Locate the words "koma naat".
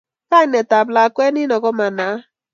1.63-2.19